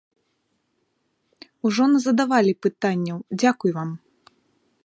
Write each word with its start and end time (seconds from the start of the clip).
Ужо 1.69 1.83
назадавалі 1.97 2.53
пытанняў, 2.67 3.17
дзякуй 3.43 3.71
вам. 3.81 3.89